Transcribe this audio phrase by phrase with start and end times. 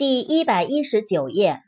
[0.00, 1.62] 第一百一十九页。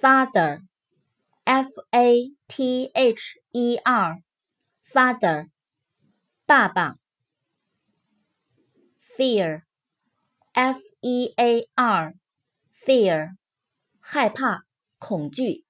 [0.00, 5.50] Father，F A T H E R，Father，
[6.44, 6.96] 爸爸。
[9.16, 13.36] Fear，F E A R，Fear，
[14.00, 14.64] 害怕、
[14.98, 15.64] 恐惧。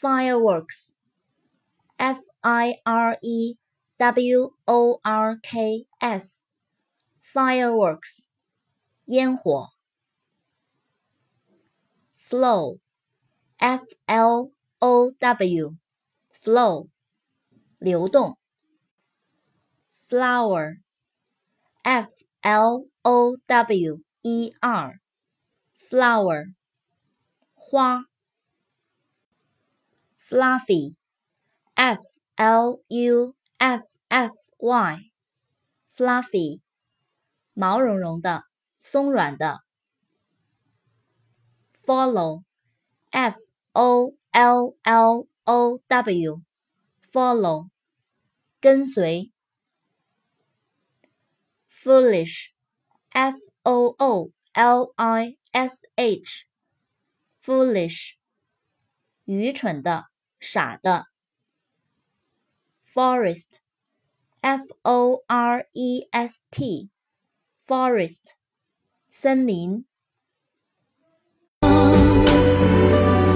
[0.00, 3.58] Fireworks，F I R E
[3.96, 8.19] W O R K S，Fireworks。
[9.09, 9.69] 烟火，
[12.27, 16.89] flow，f l o w，flow，
[17.77, 18.39] 流动，
[20.09, 22.09] flower，f
[22.41, 26.55] l o w e r，flower，
[27.53, 28.05] 花，
[30.27, 32.01] fluffy，f
[32.35, 36.61] l u f f y，fluffy，
[37.53, 38.43] 毛茸茸的。
[38.81, 39.61] 松软的，
[41.85, 43.35] follow，f
[43.73, 47.69] o l l o w，follow，
[48.61, 49.31] 跟随，
[51.69, 55.77] foolish，f o o l i s
[57.43, 58.15] h，foolish，
[59.25, 60.05] 愚蠢的，
[60.39, 61.07] 傻的，
[62.93, 68.35] forest，f o r e s t，forest。
[69.22, 69.84] 森林，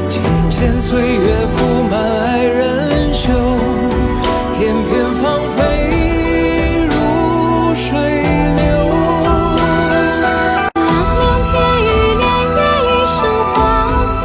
[0.08, 3.30] 浅浅岁月拂满爱人袖，
[4.56, 5.60] 翩翩芳菲
[6.86, 6.94] 如
[7.74, 8.64] 水流。
[10.72, 10.88] 凉
[11.20, 11.52] 凉天
[11.84, 12.24] 雨，潋
[12.56, 13.14] 滟一身
[13.52, 13.54] 花
[14.22, 14.24] 色，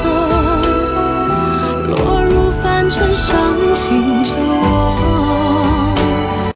[1.89, 3.27] 落入凡尘伤
[3.75, 4.48] 情。